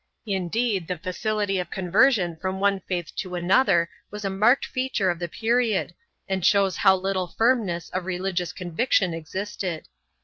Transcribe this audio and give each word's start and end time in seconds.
Indeed, 0.25 0.87
the 0.87 0.97
facility 0.97 1.59
of 1.59 1.69
conversion 1.69 2.35
from 2.37 2.59
one 2.59 2.79
faith 2.87 3.15
to 3.17 3.35
another 3.35 3.87
was 4.09 4.25
a 4.25 4.31
marked 4.31 4.65
feature 4.65 5.11
of 5.11 5.19
the 5.19 5.27
period 5.27 5.93
and 6.27 6.43
shows 6.43 6.77
how 6.77 6.95
little 6.95 7.27
firmness 7.27 7.91
of 7.91 8.07
religious 8.07 8.51
conviction 8.51 9.13
existed. 9.13 9.87